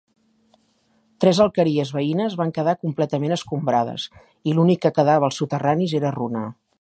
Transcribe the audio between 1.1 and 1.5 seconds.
Tres